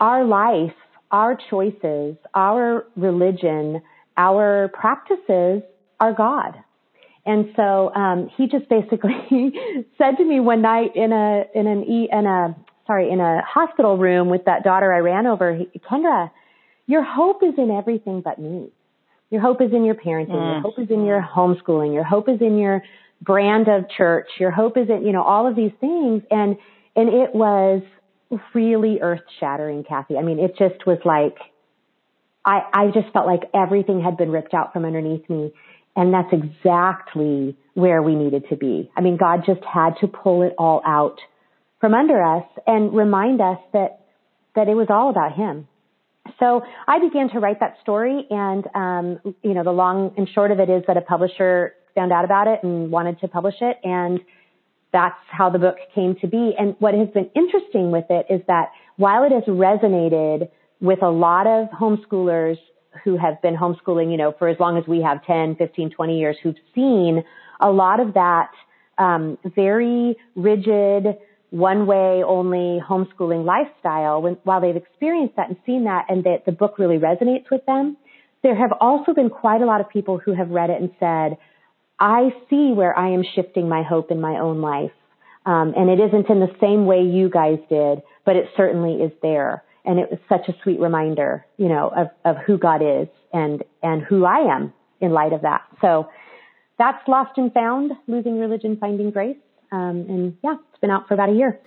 our 0.00 0.24
life, 0.24 0.74
our 1.12 1.38
choices, 1.48 2.16
our 2.34 2.86
religion, 2.96 3.80
our 4.16 4.68
practices 4.74 5.62
our 6.02 6.12
God. 6.12 6.56
And 7.24 7.52
so 7.54 7.94
um, 7.94 8.28
he 8.36 8.48
just 8.48 8.68
basically 8.68 9.14
said 9.98 10.16
to 10.18 10.24
me 10.24 10.40
one 10.40 10.60
night 10.60 10.96
in 10.96 11.12
a 11.12 11.44
in 11.54 11.68
an 11.68 11.84
e 11.84 12.08
in 12.10 12.26
a 12.26 12.56
sorry 12.86 13.10
in 13.10 13.20
a 13.20 13.42
hospital 13.46 13.96
room 13.96 14.28
with 14.28 14.44
that 14.46 14.64
daughter 14.64 14.92
I 14.92 14.98
ran 14.98 15.28
over, 15.28 15.54
he, 15.54 15.70
Kendra, 15.78 16.32
your 16.86 17.04
hope 17.04 17.44
is 17.44 17.54
in 17.56 17.70
everything 17.70 18.20
but 18.20 18.40
me. 18.40 18.70
Your 19.30 19.40
hope 19.40 19.62
is 19.62 19.72
in 19.72 19.84
your 19.84 19.94
parenting. 19.94 20.34
Your 20.34 20.60
hope 20.60 20.78
is 20.78 20.90
in 20.90 21.06
your 21.06 21.22
homeschooling. 21.22 21.94
Your 21.94 22.04
hope 22.04 22.28
is 22.28 22.40
in 22.40 22.58
your 22.58 22.82
brand 23.22 23.68
of 23.68 23.84
church. 23.96 24.26
Your 24.38 24.50
hope 24.50 24.76
is 24.76 24.88
in 24.88 25.06
you 25.06 25.12
know 25.12 25.22
all 25.22 25.46
of 25.46 25.56
these 25.56 25.72
things. 25.80 26.22
And 26.30 26.56
and 26.94 27.08
it 27.08 27.34
was 27.34 27.82
really 28.54 28.98
earth 29.00 29.22
shattering, 29.40 29.84
Kathy. 29.84 30.16
I 30.16 30.22
mean, 30.22 30.38
it 30.38 30.56
just 30.58 30.86
was 30.86 30.98
like 31.04 31.36
I 32.44 32.60
I 32.72 32.86
just 32.92 33.12
felt 33.12 33.26
like 33.26 33.42
everything 33.54 34.00
had 34.00 34.16
been 34.16 34.30
ripped 34.30 34.54
out 34.54 34.72
from 34.72 34.84
underneath 34.84 35.28
me. 35.30 35.52
And 35.94 36.12
that's 36.12 36.32
exactly 36.32 37.54
where 37.74 38.02
we 38.02 38.14
needed 38.14 38.44
to 38.48 38.56
be. 38.56 38.90
I 38.96 39.02
mean, 39.02 39.18
God 39.18 39.42
just 39.46 39.60
had 39.62 39.90
to 40.00 40.06
pull 40.06 40.42
it 40.42 40.54
all 40.56 40.80
out 40.86 41.18
from 41.80 41.92
under 41.94 42.22
us 42.22 42.44
and 42.66 42.94
remind 42.94 43.40
us 43.42 43.58
that 43.72 44.00
that 44.54 44.68
it 44.68 44.74
was 44.74 44.86
all 44.88 45.10
about 45.10 45.34
Him. 45.34 45.68
So 46.38 46.62
I 46.86 46.98
began 46.98 47.28
to 47.30 47.40
write 47.40 47.60
that 47.60 47.76
story, 47.82 48.26
and 48.30 48.64
um, 48.74 49.34
you 49.42 49.54
know, 49.54 49.64
the 49.64 49.72
long 49.72 50.14
and 50.16 50.28
short 50.28 50.50
of 50.50 50.60
it 50.60 50.70
is 50.70 50.84
that 50.86 50.96
a 50.96 51.00
publisher 51.00 51.74
found 51.94 52.12
out 52.12 52.24
about 52.24 52.48
it 52.48 52.60
and 52.62 52.90
wanted 52.90 53.20
to 53.20 53.28
publish 53.28 53.56
it, 53.60 53.78
and 53.84 54.20
that's 54.92 55.18
how 55.30 55.50
the 55.50 55.58
book 55.58 55.76
came 55.94 56.16
to 56.20 56.26
be. 56.26 56.54
And 56.58 56.76
what 56.78 56.94
has 56.94 57.08
been 57.08 57.30
interesting 57.34 57.90
with 57.90 58.04
it 58.10 58.26
is 58.28 58.40
that 58.46 58.70
while 58.96 59.24
it 59.24 59.32
has 59.32 59.44
resonated 59.44 60.50
with 60.80 61.02
a 61.02 61.08
lot 61.08 61.46
of 61.46 61.68
homeschoolers 61.70 62.58
who 63.04 63.16
have 63.16 63.40
been 63.40 63.56
homeschooling, 63.56 64.10
you 64.10 64.18
know, 64.18 64.34
for 64.38 64.48
as 64.48 64.58
long 64.60 64.76
as 64.76 64.84
we 64.86 65.00
have 65.00 65.24
10, 65.24 65.56
15, 65.56 65.90
20 65.90 66.18
years, 66.18 66.36
who've 66.42 66.56
seen 66.74 67.24
a 67.60 67.70
lot 67.70 68.00
of 68.00 68.14
that 68.14 68.50
um, 68.98 69.38
very 69.44 70.16
rigid, 70.34 71.16
one 71.50 71.86
way 71.86 72.22
only 72.22 72.80
homeschooling 72.86 73.44
lifestyle, 73.44 74.20
when, 74.20 74.36
while 74.44 74.60
they've 74.60 74.76
experienced 74.76 75.36
that 75.36 75.48
and 75.48 75.56
seen 75.64 75.84
that 75.84 76.06
and 76.08 76.24
that 76.24 76.44
the 76.44 76.52
book 76.52 76.78
really 76.78 76.98
resonates 76.98 77.50
with 77.50 77.64
them, 77.66 77.96
there 78.42 78.56
have 78.56 78.72
also 78.80 79.14
been 79.14 79.30
quite 79.30 79.62
a 79.62 79.66
lot 79.66 79.80
of 79.80 79.88
people 79.88 80.18
who 80.18 80.34
have 80.34 80.50
read 80.50 80.70
it 80.70 80.80
and 80.80 80.90
said, 80.98 81.38
I 82.02 82.34
see 82.50 82.72
where 82.72 82.98
I 82.98 83.10
am 83.10 83.22
shifting 83.22 83.68
my 83.68 83.84
hope 83.84 84.10
in 84.10 84.20
my 84.20 84.40
own 84.40 84.60
life. 84.60 84.90
Um, 85.46 85.72
and 85.76 85.88
it 85.88 86.00
isn't 86.00 86.28
in 86.28 86.40
the 86.40 86.52
same 86.60 86.84
way 86.84 87.00
you 87.02 87.30
guys 87.30 87.58
did, 87.70 88.02
but 88.26 88.34
it 88.34 88.48
certainly 88.56 88.94
is 88.94 89.12
there. 89.22 89.62
And 89.84 90.00
it 90.00 90.10
was 90.10 90.18
such 90.28 90.48
a 90.48 90.62
sweet 90.62 90.80
reminder, 90.80 91.46
you 91.58 91.68
know, 91.68 91.92
of, 91.96 92.08
of 92.24 92.42
who 92.44 92.58
God 92.58 92.82
is 92.82 93.06
and, 93.32 93.62
and 93.84 94.02
who 94.02 94.24
I 94.24 94.52
am 94.52 94.72
in 95.00 95.12
light 95.12 95.32
of 95.32 95.42
that. 95.42 95.62
So 95.80 96.08
that's 96.76 97.06
Lost 97.06 97.38
and 97.38 97.54
Found, 97.54 97.92
Losing 98.08 98.38
Religion, 98.40 98.76
Finding 98.80 99.12
Grace. 99.12 99.36
Um, 99.70 100.04
and 100.08 100.36
yeah, 100.42 100.54
it's 100.54 100.80
been 100.80 100.90
out 100.90 101.06
for 101.06 101.14
about 101.14 101.30
a 101.30 101.34
year. 101.34 101.60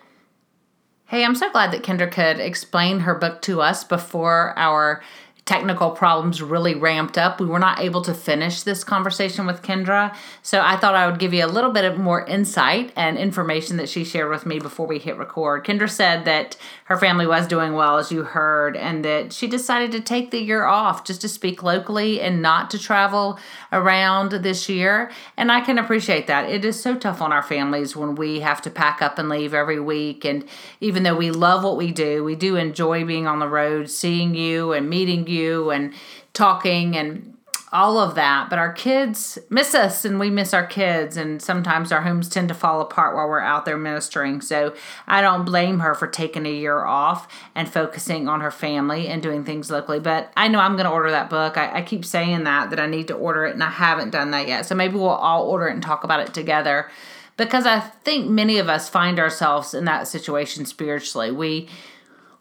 Hey, 1.07 1.23
I'm 1.23 1.35
so 1.35 1.49
glad 1.51 1.71
that 1.71 1.83
Kendra 1.83 2.11
could 2.11 2.39
explain 2.39 3.01
her 3.01 3.15
book 3.15 3.41
to 3.43 3.61
us 3.61 3.83
before 3.83 4.57
our 4.57 5.01
technical 5.45 5.91
problems 5.91 6.41
really 6.41 6.73
ramped 6.73 7.19
up. 7.19 7.39
We 7.39 7.45
were 7.45 7.59
not 7.59 7.79
able 7.79 8.01
to 8.01 8.15
finish 8.15 8.63
this 8.63 8.83
conversation 8.83 9.45
with 9.45 9.61
Kendra. 9.61 10.15
So 10.41 10.59
I 10.59 10.75
thought 10.75 10.95
I 10.95 11.05
would 11.05 11.19
give 11.19 11.35
you 11.35 11.45
a 11.45 11.47
little 11.47 11.71
bit 11.71 11.85
of 11.85 11.99
more 11.99 12.25
insight 12.25 12.91
and 12.95 13.15
information 13.15 13.77
that 13.77 13.87
she 13.87 14.03
shared 14.03 14.31
with 14.31 14.47
me 14.47 14.57
before 14.57 14.87
we 14.87 14.97
hit 14.97 15.17
record. 15.17 15.63
Kendra 15.63 15.89
said 15.89 16.25
that 16.25 16.57
her 16.85 16.97
family 16.97 17.27
was 17.27 17.45
doing 17.45 17.73
well, 17.73 17.97
as 17.97 18.11
you 18.11 18.23
heard, 18.23 18.75
and 18.75 19.05
that 19.05 19.33
she 19.33 19.45
decided 19.45 19.91
to 19.91 20.01
take 20.01 20.31
the 20.31 20.41
year 20.41 20.65
off 20.65 21.03
just 21.03 21.21
to 21.21 21.29
speak 21.29 21.61
locally 21.61 22.19
and 22.21 22.41
not 22.41 22.71
to 22.71 22.79
travel 22.79 23.37
around 23.71 24.31
this 24.31 24.67
year. 24.67 25.11
And 25.37 25.51
I 25.51 25.61
can 25.61 25.77
appreciate 25.77 26.25
that. 26.25 26.49
It 26.49 26.65
is 26.65 26.81
so 26.81 26.95
tough 26.95 27.21
on 27.21 27.31
our 27.31 27.43
families 27.43 27.95
when 27.95 28.15
we 28.15 28.39
have 28.39 28.63
to 28.63 28.71
pack 28.71 28.99
up 28.99 29.19
and 29.19 29.29
leave 29.29 29.53
every 29.53 29.79
week. 29.79 30.25
And 30.25 30.43
even 30.81 31.03
though 31.03 31.15
we 31.15 31.29
love 31.29 31.63
what 31.63 31.77
we 31.77 31.91
do, 31.91 32.23
we 32.23 32.35
do 32.35 32.55
enjoy 32.55 33.05
being 33.05 33.27
on 33.27 33.37
the 33.37 33.47
road, 33.47 33.91
seeing 33.91 34.33
you 34.33 34.73
and 34.73 34.89
meeting 34.89 35.27
you 35.27 35.34
you 35.35 35.71
and 35.71 35.93
talking 36.33 36.95
and 36.95 37.35
all 37.75 37.99
of 37.99 38.15
that. 38.15 38.49
But 38.49 38.57
our 38.57 38.71
kids 38.71 39.37
miss 39.49 39.75
us 39.75 40.05
and 40.05 40.17
we 40.17 40.29
miss 40.29 40.53
our 40.53 40.65
kids. 40.65 41.17
And 41.17 41.41
sometimes 41.41 41.91
our 41.91 42.03
homes 42.03 42.29
tend 42.29 42.47
to 42.47 42.53
fall 42.53 42.79
apart 42.79 43.15
while 43.15 43.27
we're 43.27 43.41
out 43.41 43.65
there 43.65 43.77
ministering. 43.77 44.39
So 44.39 44.73
I 45.07 45.21
don't 45.21 45.43
blame 45.43 45.79
her 45.79 45.93
for 45.93 46.07
taking 46.07 46.45
a 46.45 46.51
year 46.51 46.85
off 46.85 47.27
and 47.53 47.67
focusing 47.67 48.29
on 48.29 48.39
her 48.39 48.51
family 48.51 49.09
and 49.09 49.21
doing 49.21 49.43
things 49.43 49.69
locally. 49.69 49.99
But 49.99 50.31
I 50.37 50.47
know 50.47 50.59
I'm 50.59 50.73
going 50.73 50.85
to 50.85 50.91
order 50.91 51.11
that 51.11 51.29
book. 51.29 51.57
I, 51.57 51.79
I 51.79 51.81
keep 51.81 52.05
saying 52.05 52.45
that, 52.45 52.69
that 52.69 52.79
I 52.79 52.87
need 52.87 53.09
to 53.09 53.13
order 53.13 53.45
it, 53.45 53.53
and 53.53 53.63
I 53.63 53.71
haven't 53.71 54.11
done 54.11 54.31
that 54.31 54.47
yet. 54.47 54.65
So 54.65 54.73
maybe 54.73 54.95
we'll 54.95 55.09
all 55.09 55.49
order 55.49 55.67
it 55.67 55.73
and 55.73 55.83
talk 55.83 56.05
about 56.05 56.21
it 56.21 56.33
together. 56.33 56.89
Because 57.35 57.65
I 57.65 57.81
think 57.81 58.29
many 58.29 58.57
of 58.59 58.69
us 58.69 58.87
find 58.87 59.19
ourselves 59.19 59.73
in 59.73 59.83
that 59.83 60.07
situation 60.07 60.65
spiritually. 60.65 61.31
We 61.31 61.67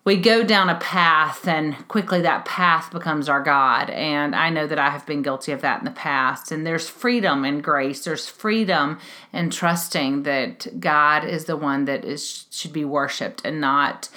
we 0.05 0.19
go 0.19 0.45
down 0.45 0.69
a 0.69 0.79
path 0.79 1.49
and 1.49 1.89
quickly 1.89 2.21
that 2.21 2.45
path 2.45 2.91
becomes 2.93 3.27
our 3.27 3.43
God. 3.43 3.89
And 3.89 4.37
I 4.37 4.51
know 4.51 4.67
that 4.67 4.79
I 4.79 4.91
have 4.91 5.07
been 5.07 5.23
guilty 5.23 5.51
of 5.53 5.63
that 5.63 5.79
in 5.79 5.87
the 5.87 5.91
past. 5.91 6.53
And 6.53 6.67
there's 6.67 6.89
freedom 6.89 7.45
in 7.47 7.63
grace. 7.63 8.05
There's 8.05 8.29
freedom 8.29 8.99
in 9.33 9.49
trusting 9.49 10.25
that 10.25 10.79
God 10.79 11.25
is 11.25 11.47
the 11.47 11.57
one 11.57 11.87
that 11.87 12.05
is 12.05 12.47
should 12.51 12.73
be 12.73 12.85
worshiped 12.85 13.43
and 13.47 13.63
not, 13.63 14.11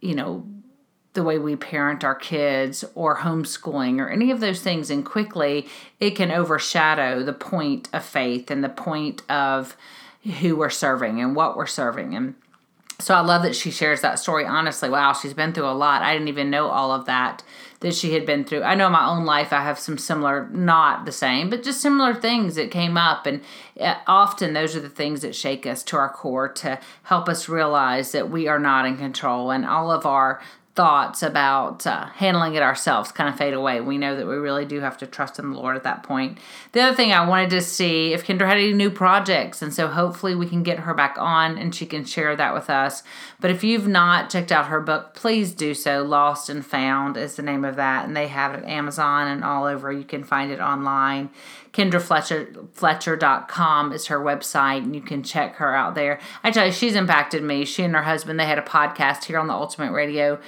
you 0.00 0.14
know, 0.14 0.46
the 1.12 1.22
way 1.22 1.38
we 1.38 1.56
parent 1.56 2.04
our 2.04 2.14
kids 2.14 2.82
or 2.94 3.18
homeschooling 3.18 4.00
or 4.00 4.08
any 4.08 4.30
of 4.30 4.40
those 4.40 4.62
things. 4.62 4.90
And 4.90 5.04
quickly 5.04 5.68
it 6.00 6.12
can 6.12 6.30
overshadow 6.30 7.22
the 7.22 7.34
point 7.34 7.90
of 7.92 8.02
faith 8.02 8.50
and 8.50 8.64
the 8.64 8.70
point 8.70 9.22
of 9.30 9.76
who 10.40 10.56
we're 10.56 10.70
serving 10.70 11.20
and 11.20 11.36
what 11.36 11.54
we're 11.54 11.66
serving. 11.66 12.16
And 12.16 12.34
so 13.04 13.14
I 13.14 13.20
love 13.20 13.42
that 13.42 13.54
she 13.54 13.70
shares 13.70 14.00
that 14.00 14.18
story 14.18 14.46
honestly. 14.46 14.88
Wow, 14.88 15.12
she's 15.12 15.34
been 15.34 15.52
through 15.52 15.68
a 15.68 15.76
lot. 15.76 16.00
I 16.00 16.14
didn't 16.14 16.28
even 16.28 16.48
know 16.48 16.68
all 16.68 16.90
of 16.90 17.04
that 17.04 17.42
that 17.80 17.94
she 17.94 18.14
had 18.14 18.24
been 18.24 18.44
through. 18.44 18.62
I 18.62 18.74
know 18.74 18.86
in 18.86 18.92
my 18.92 19.06
own 19.06 19.26
life 19.26 19.52
I 19.52 19.62
have 19.62 19.78
some 19.78 19.98
similar, 19.98 20.48
not 20.48 21.04
the 21.04 21.12
same, 21.12 21.50
but 21.50 21.62
just 21.62 21.82
similar 21.82 22.14
things 22.14 22.54
that 22.54 22.70
came 22.70 22.96
up. 22.96 23.26
And 23.26 23.42
eh, 23.76 23.94
often 24.06 24.54
those 24.54 24.74
are 24.74 24.80
the 24.80 24.88
things 24.88 25.20
that 25.20 25.34
shake 25.34 25.66
us 25.66 25.82
to 25.84 25.98
our 25.98 26.08
core 26.08 26.48
to 26.48 26.80
help 27.02 27.28
us 27.28 27.46
realize 27.46 28.12
that 28.12 28.30
we 28.30 28.48
are 28.48 28.58
not 28.58 28.86
in 28.86 28.96
control 28.96 29.50
and 29.50 29.66
all 29.66 29.90
of 29.90 30.06
our 30.06 30.40
thoughts 30.74 31.22
about 31.22 31.86
uh, 31.86 32.06
handling 32.06 32.54
it 32.56 32.62
ourselves 32.62 33.12
kind 33.12 33.28
of 33.28 33.36
fade 33.36 33.54
away. 33.54 33.80
We 33.80 33.96
know 33.96 34.16
that 34.16 34.26
we 34.26 34.34
really 34.34 34.64
do 34.64 34.80
have 34.80 34.98
to 34.98 35.06
trust 35.06 35.38
in 35.38 35.52
the 35.52 35.56
Lord 35.56 35.76
at 35.76 35.84
that 35.84 36.02
point. 36.02 36.38
The 36.72 36.80
other 36.80 36.96
thing 36.96 37.12
I 37.12 37.28
wanted 37.28 37.50
to 37.50 37.60
see 37.60 38.12
if 38.12 38.26
Kendra 38.26 38.48
had 38.48 38.56
any 38.56 38.72
new 38.72 38.90
projects, 38.90 39.62
and 39.62 39.72
so 39.72 39.86
hopefully 39.86 40.34
we 40.34 40.48
can 40.48 40.64
get 40.64 40.80
her 40.80 40.92
back 40.92 41.14
on 41.16 41.56
and 41.58 41.72
she 41.72 41.86
can 41.86 42.04
share 42.04 42.34
that 42.34 42.54
with 42.54 42.68
us. 42.68 43.04
But 43.40 43.52
if 43.52 43.62
you've 43.62 43.86
not 43.86 44.30
checked 44.30 44.50
out 44.50 44.66
her 44.66 44.80
book, 44.80 45.14
please 45.14 45.52
do 45.52 45.74
so. 45.74 46.02
Lost 46.02 46.48
and 46.48 46.66
Found 46.66 47.16
is 47.16 47.36
the 47.36 47.42
name 47.42 47.64
of 47.64 47.76
that, 47.76 48.06
and 48.06 48.16
they 48.16 48.26
have 48.26 48.54
it 48.54 48.64
at 48.64 48.68
Amazon 48.68 49.28
and 49.28 49.44
all 49.44 49.66
over. 49.66 49.92
You 49.92 50.04
can 50.04 50.24
find 50.24 50.50
it 50.50 50.60
online. 50.60 51.30
Kendra 51.72 52.00
Fletcher 52.00 52.48
Fletcher.com 52.72 53.92
is 53.92 54.06
her 54.06 54.18
website, 54.18 54.78
and 54.78 54.94
you 54.94 55.02
can 55.02 55.22
check 55.22 55.56
her 55.56 55.74
out 55.74 55.94
there. 55.94 56.20
I 56.42 56.50
tell 56.50 56.66
you, 56.66 56.72
she's 56.72 56.94
impacted 56.94 57.42
me. 57.42 57.64
She 57.64 57.82
and 57.84 57.94
her 57.94 58.02
husband 58.02 58.40
they 58.40 58.46
had 58.46 58.58
a 58.58 58.62
podcast 58.62 59.24
here 59.24 59.38
on 59.38 59.46
the 59.46 59.54
Ultimate 59.54 59.92
Radio 59.92 60.40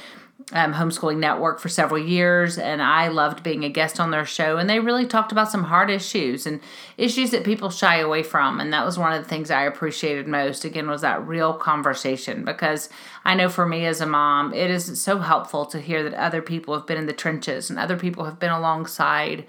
um, 0.52 0.74
homeschooling 0.74 1.18
network 1.18 1.58
for 1.58 1.68
several 1.68 2.00
years, 2.00 2.56
and 2.56 2.80
I 2.80 3.08
loved 3.08 3.42
being 3.42 3.64
a 3.64 3.68
guest 3.68 3.98
on 3.98 4.10
their 4.10 4.26
show. 4.26 4.58
And 4.58 4.70
they 4.70 4.78
really 4.78 5.06
talked 5.06 5.32
about 5.32 5.50
some 5.50 5.64
hard 5.64 5.90
issues 5.90 6.46
and 6.46 6.60
issues 6.96 7.30
that 7.30 7.42
people 7.42 7.70
shy 7.70 7.98
away 7.98 8.22
from. 8.22 8.60
And 8.60 8.72
that 8.72 8.84
was 8.84 8.98
one 8.98 9.12
of 9.12 9.22
the 9.22 9.28
things 9.28 9.50
I 9.50 9.62
appreciated 9.62 10.28
most. 10.28 10.64
Again, 10.64 10.88
was 10.88 11.00
that 11.00 11.26
real 11.26 11.54
conversation 11.54 12.44
because 12.44 12.88
I 13.24 13.34
know 13.34 13.48
for 13.48 13.66
me 13.66 13.86
as 13.86 14.00
a 14.00 14.06
mom, 14.06 14.52
it 14.54 14.70
is 14.70 15.00
so 15.00 15.18
helpful 15.18 15.66
to 15.66 15.80
hear 15.80 16.02
that 16.04 16.14
other 16.14 16.42
people 16.42 16.74
have 16.74 16.86
been 16.86 16.98
in 16.98 17.06
the 17.06 17.12
trenches 17.12 17.68
and 17.68 17.78
other 17.78 17.96
people 17.96 18.24
have 18.26 18.38
been 18.38 18.52
alongside 18.52 19.46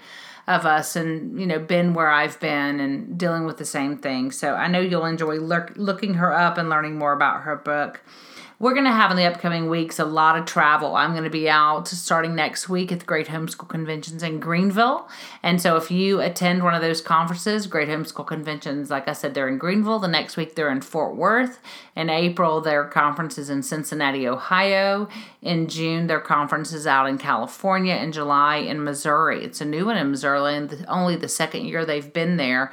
of 0.48 0.64
us 0.64 0.96
and 0.96 1.38
you 1.38 1.46
know 1.46 1.58
been 1.58 1.92
where 1.92 2.08
I've 2.08 2.40
been 2.40 2.80
and 2.80 3.18
dealing 3.18 3.44
with 3.44 3.58
the 3.58 3.66
same 3.66 3.98
thing. 3.98 4.32
So 4.32 4.54
I 4.54 4.66
know 4.66 4.80
you'll 4.80 5.04
enjoy 5.04 5.36
looking 5.36 6.14
her 6.14 6.32
up 6.32 6.56
and 6.56 6.70
learning 6.70 6.96
more 6.96 7.12
about 7.12 7.42
her 7.42 7.54
book. 7.54 8.02
We're 8.60 8.72
going 8.74 8.86
to 8.86 8.90
have 8.90 9.12
in 9.12 9.16
the 9.16 9.24
upcoming 9.24 9.68
weeks 9.68 10.00
a 10.00 10.04
lot 10.04 10.36
of 10.36 10.44
travel. 10.44 10.96
I'm 10.96 11.12
going 11.12 11.22
to 11.22 11.30
be 11.30 11.48
out 11.48 11.86
starting 11.86 12.34
next 12.34 12.68
week 12.68 12.90
at 12.90 12.98
the 12.98 13.06
Great 13.06 13.28
Homeschool 13.28 13.68
Conventions 13.68 14.20
in 14.24 14.40
Greenville. 14.40 15.08
And 15.44 15.62
so 15.62 15.76
if 15.76 15.92
you 15.92 16.20
attend 16.20 16.64
one 16.64 16.74
of 16.74 16.82
those 16.82 17.00
conferences, 17.00 17.68
Great 17.68 17.88
Homeschool 17.88 18.26
Conventions, 18.26 18.90
like 18.90 19.06
I 19.06 19.12
said, 19.12 19.34
they're 19.34 19.46
in 19.46 19.58
Greenville. 19.58 20.00
The 20.00 20.08
next 20.08 20.36
week 20.36 20.56
they're 20.56 20.72
in 20.72 20.80
Fort 20.80 21.14
Worth. 21.14 21.60
In 21.94 22.10
April, 22.10 22.60
their 22.60 22.82
conference 22.84 23.38
is 23.38 23.48
in 23.48 23.62
Cincinnati, 23.62 24.26
Ohio. 24.26 25.08
In 25.40 25.68
June, 25.68 26.08
their 26.08 26.18
conference 26.18 26.72
is 26.72 26.84
out 26.84 27.08
in 27.08 27.16
California. 27.16 27.94
In 27.94 28.10
July, 28.10 28.56
in 28.56 28.82
Missouri. 28.82 29.44
It's 29.44 29.60
a 29.60 29.64
new 29.64 29.86
one 29.86 29.96
in 29.96 30.10
Missouri, 30.10 30.56
and 30.56 30.84
only 30.88 31.14
the 31.14 31.28
second 31.28 31.66
year 31.66 31.84
they've 31.84 32.12
been 32.12 32.38
there 32.38 32.72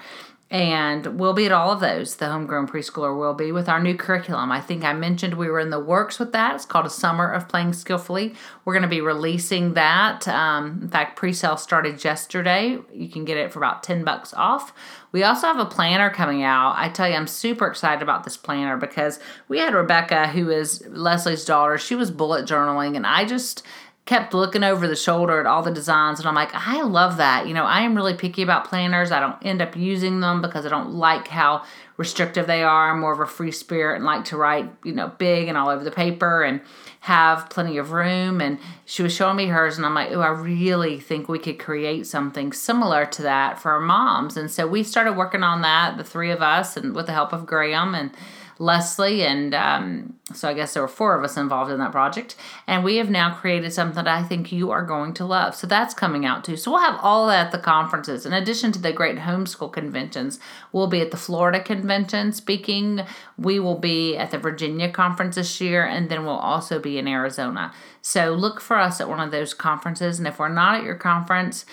and 0.51 1.19
we'll 1.19 1.33
be 1.33 1.47
at 1.47 1.51
all 1.51 1.71
of 1.71 1.79
those. 1.79 2.17
The 2.17 2.27
homegrown 2.27 2.67
preschooler 2.67 3.17
will 3.17 3.33
be 3.33 3.51
with 3.51 3.67
our 3.67 3.81
new 3.81 3.95
curriculum. 3.95 4.51
I 4.51 4.61
think 4.61 4.83
I 4.83 4.93
mentioned 4.93 5.33
we 5.33 5.49
were 5.49 5.59
in 5.59 5.71
the 5.71 5.79
works 5.79 6.19
with 6.19 6.31
that. 6.33 6.55
It's 6.55 6.65
called 6.65 6.85
a 6.85 6.89
summer 6.91 7.31
of 7.31 7.49
playing 7.49 7.73
skillfully. 7.73 8.35
We're 8.63 8.73
going 8.73 8.83
to 8.83 8.87
be 8.87 9.01
releasing 9.01 9.73
that. 9.73 10.27
Um, 10.27 10.79
in 10.83 10.89
fact, 10.89 11.17
pre-sale 11.17 11.57
started 11.57 12.03
yesterday. 12.03 12.77
You 12.93 13.09
can 13.09 13.25
get 13.25 13.37
it 13.37 13.51
for 13.51 13.59
about 13.59 13.81
ten 13.81 14.03
bucks 14.03 14.33
off. 14.35 14.71
We 15.11 15.23
also 15.23 15.47
have 15.47 15.59
a 15.59 15.65
planner 15.65 16.09
coming 16.09 16.43
out. 16.43 16.75
I 16.77 16.89
tell 16.89 17.09
you, 17.09 17.15
I'm 17.15 17.27
super 17.27 17.67
excited 17.67 18.03
about 18.03 18.23
this 18.23 18.37
planner 18.37 18.77
because 18.77 19.19
we 19.47 19.59
had 19.59 19.73
Rebecca, 19.73 20.27
who 20.27 20.51
is 20.51 20.85
Leslie's 20.89 21.45
daughter. 21.45 21.77
She 21.77 21.95
was 21.95 22.11
bullet 22.11 22.45
journaling, 22.45 22.95
and 22.95 23.07
I 23.07 23.25
just 23.25 23.63
kept 24.05 24.35
looking 24.35 24.63
over 24.63 24.87
the 24.87 24.95
shoulder 24.95 25.39
at 25.39 25.47
all 25.47 25.63
the 25.63 25.71
designs 25.71 26.19
and 26.19 26.27
I'm 26.27 26.35
like, 26.35 26.53
I 26.53 26.83
love 26.83 27.17
that. 27.17 27.47
You 27.47 27.55
know, 27.55 27.63
I 27.63 27.81
am 27.81 27.95
really 27.95 28.13
picky 28.13 28.43
about 28.43 28.65
planners. 28.65 29.11
I 29.11 29.19
don't 29.19 29.43
end 29.43 29.63
up 29.63 29.75
using 29.75 30.19
them 30.19 30.43
because 30.43 30.63
I 30.63 30.69
don't 30.69 30.93
like 30.93 31.27
how 31.27 31.63
restrictive 31.97 32.45
they 32.45 32.61
are. 32.61 32.91
I'm 32.91 32.99
more 32.99 33.13
of 33.13 33.19
a 33.19 33.25
free 33.25 33.51
spirit 33.51 33.95
and 33.95 34.05
like 34.05 34.25
to 34.25 34.37
write, 34.37 34.71
you 34.83 34.93
know, 34.93 35.11
big 35.17 35.47
and 35.47 35.57
all 35.57 35.69
over 35.69 35.83
the 35.83 35.89
paper 35.89 36.43
and 36.43 36.61
have 36.99 37.49
plenty 37.49 37.77
of 37.79 37.93
room. 37.93 38.41
And 38.41 38.59
she 38.85 39.01
was 39.01 39.15
showing 39.15 39.37
me 39.37 39.47
hers 39.47 39.77
and 39.77 39.85
I'm 39.85 39.95
like, 39.95 40.11
oh, 40.11 40.21
I 40.21 40.29
really 40.29 40.99
think 40.99 41.27
we 41.27 41.39
could 41.39 41.57
create 41.57 42.05
something 42.05 42.53
similar 42.53 43.07
to 43.07 43.23
that 43.23 43.59
for 43.59 43.71
our 43.71 43.79
moms. 43.79 44.37
And 44.37 44.51
so 44.51 44.67
we 44.67 44.83
started 44.83 45.13
working 45.13 45.41
on 45.41 45.61
that, 45.61 45.97
the 45.97 46.03
three 46.03 46.29
of 46.29 46.43
us, 46.43 46.77
and 46.77 46.93
with 46.93 47.07
the 47.07 47.13
help 47.13 47.33
of 47.33 47.47
Graham 47.47 47.95
and 47.95 48.11
Leslie, 48.57 49.23
and 49.23 49.53
um, 49.53 50.13
so 50.33 50.49
I 50.49 50.53
guess 50.53 50.73
there 50.73 50.81
were 50.81 50.87
four 50.87 51.17
of 51.17 51.23
us 51.23 51.35
involved 51.35 51.71
in 51.71 51.79
that 51.79 51.91
project. 51.91 52.35
And 52.67 52.83
we 52.83 52.95
have 52.97 53.09
now 53.09 53.35
created 53.35 53.73
something 53.73 53.95
that 53.95 54.07
I 54.07 54.23
think 54.23 54.51
you 54.51 54.71
are 54.71 54.83
going 54.83 55.13
to 55.15 55.25
love. 55.25 55.55
So 55.55 55.67
that's 55.67 55.93
coming 55.93 56.25
out 56.25 56.43
too. 56.43 56.55
So 56.55 56.71
we'll 56.71 56.79
have 56.79 56.99
all 57.01 57.27
that 57.27 57.47
at 57.47 57.51
the 57.51 57.59
conferences. 57.59 58.25
In 58.25 58.33
addition 58.33 58.71
to 58.71 58.79
the 58.79 58.93
great 58.93 59.17
homeschool 59.17 59.73
conventions, 59.73 60.39
we'll 60.71 60.87
be 60.87 61.01
at 61.01 61.11
the 61.11 61.17
Florida 61.17 61.61
convention 61.61 62.31
speaking. 62.31 63.01
We 63.37 63.59
will 63.59 63.77
be 63.77 64.15
at 64.15 64.31
the 64.31 64.39
Virginia 64.39 64.89
conference 64.89 65.35
this 65.35 65.59
year, 65.59 65.85
and 65.85 66.09
then 66.09 66.23
we'll 66.23 66.35
also 66.35 66.79
be 66.79 66.97
in 66.97 67.07
Arizona. 67.07 67.73
So 68.01 68.31
look 68.31 68.61
for 68.61 68.79
us 68.79 69.01
at 69.01 69.09
one 69.09 69.19
of 69.19 69.31
those 69.31 69.53
conferences. 69.53 70.17
And 70.17 70.27
if 70.27 70.39
we're 70.39 70.49
not 70.49 70.75
at 70.75 70.83
your 70.83 70.95
conference, 70.95 71.65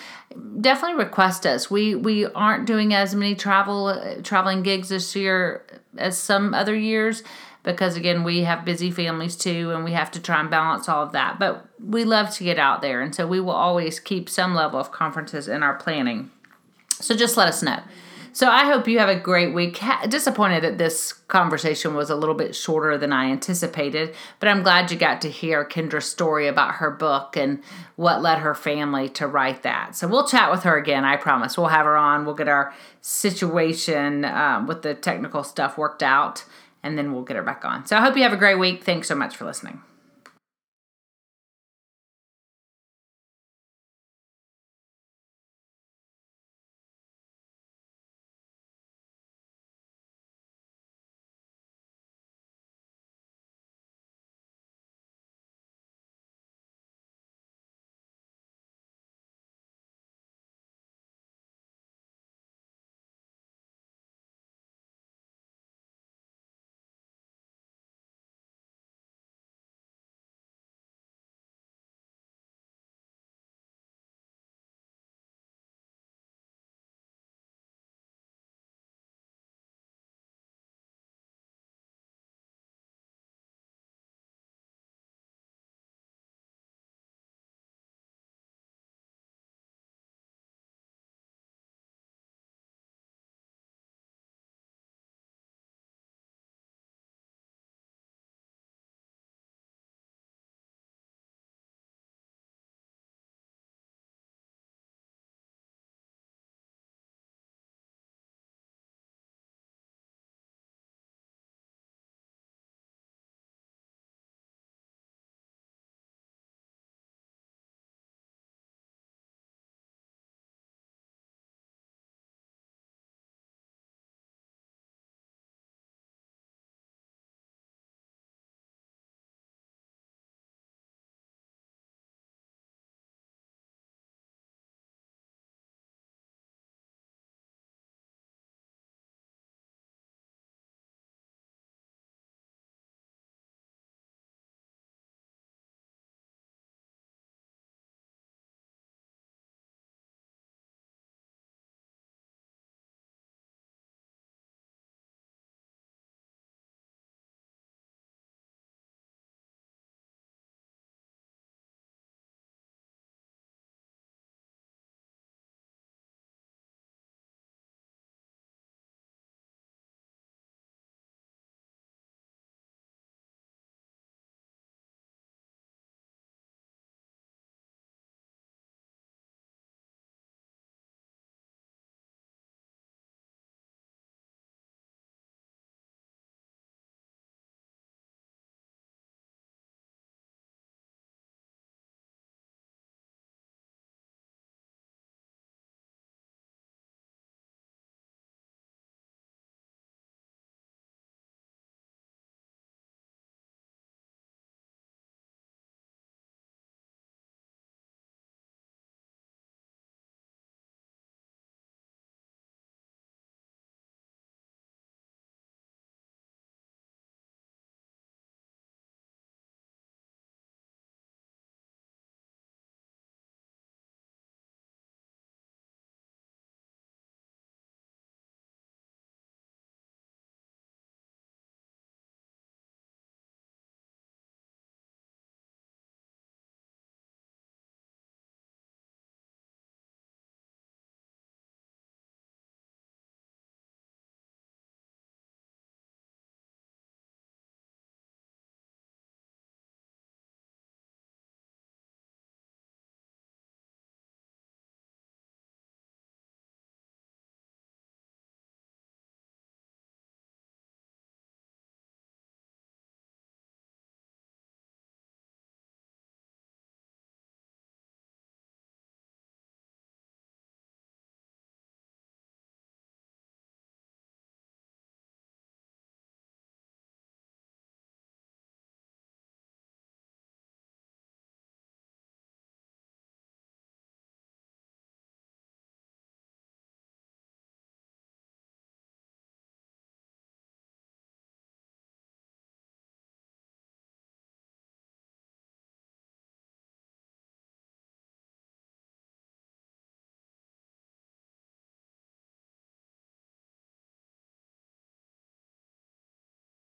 definitely 0.59 1.03
request 1.03 1.45
us. 1.45 1.71
We 1.71 1.95
we 1.95 2.25
aren't 2.25 2.65
doing 2.65 2.93
as 2.93 3.15
many 3.15 3.35
travel 3.35 4.19
traveling 4.23 4.63
gigs 4.63 4.89
this 4.89 5.15
year 5.15 5.63
as 5.97 6.17
some 6.17 6.53
other 6.53 6.75
years 6.75 7.23
because 7.63 7.95
again, 7.95 8.23
we 8.23 8.41
have 8.41 8.65
busy 8.65 8.91
families 8.91 9.35
too, 9.35 9.71
and 9.71 9.83
we 9.83 9.93
have 9.93 10.11
to 10.11 10.21
try 10.21 10.39
and 10.39 10.51
balance 10.51 10.87
all 10.89 11.03
of 11.03 11.13
that. 11.13 11.39
But 11.39 11.65
we 11.79 12.03
love 12.03 12.29
to 12.35 12.43
get 12.43 12.59
out 12.59 12.81
there, 12.81 13.01
and 13.01 13.15
so 13.15 13.25
we 13.25 13.39
will 13.39 13.51
always 13.51 13.99
keep 13.99 14.29
some 14.29 14.53
level 14.53 14.79
of 14.79 14.91
conferences 14.91 15.47
in 15.47 15.63
our 15.63 15.73
planning. 15.73 16.29
So 16.91 17.15
just 17.15 17.37
let 17.37 17.47
us 17.47 17.63
know. 17.63 17.81
So 18.33 18.49
I 18.49 18.65
hope 18.65 18.87
you 18.87 18.97
have 18.97 19.09
a 19.09 19.19
great 19.19 19.53
week. 19.53 19.79
Disappointed 20.09 20.63
that 20.63 20.79
this 20.79 21.13
conversation 21.13 21.93
was 21.93 22.09
a 22.09 22.15
little 22.15 22.33
bit 22.33 22.55
shorter 22.55 22.97
than 22.97 23.13
I 23.13 23.29
anticipated, 23.29 24.15
but 24.39 24.49
I'm 24.49 24.63
glad 24.63 24.89
you 24.89 24.97
got 24.97 25.21
to 25.21 25.29
hear 25.29 25.63
Kendra's 25.63 26.09
story 26.09 26.47
about 26.47 26.75
her 26.75 26.89
book 26.89 27.37
and 27.37 27.61
what 27.95 28.23
led 28.23 28.39
her 28.39 28.55
family 28.55 29.07
to 29.09 29.27
write 29.27 29.61
that. 29.61 29.95
So 29.95 30.07
we'll 30.07 30.27
chat 30.27 30.49
with 30.49 30.63
her 30.63 30.75
again, 30.75 31.05
I 31.05 31.15
promise. 31.15 31.59
We'll 31.59 31.67
have 31.67 31.85
her 31.85 31.95
on. 31.95 32.25
We'll 32.25 32.33
get 32.33 32.47
our 32.47 32.73
situation 33.01 34.25
um, 34.25 34.65
with 34.65 34.81
the 34.81 34.95
technical 34.95 35.43
stuff 35.43 35.77
worked 35.77 36.01
out, 36.01 36.43
and 36.81 36.97
then 36.97 37.13
we'll 37.13 37.23
get 37.23 37.35
her 37.35 37.43
back 37.43 37.63
on. 37.63 37.85
So 37.85 37.95
I 37.95 38.01
hope 38.01 38.17
you 38.17 38.23
have 38.23 38.33
a 38.33 38.37
great 38.37 38.57
week. 38.57 38.83
Thanks 38.83 39.07
so 39.07 39.15
much 39.15 39.35
for 39.37 39.45
listening. 39.45 39.81